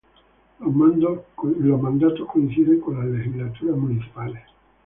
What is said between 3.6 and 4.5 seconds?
municipales.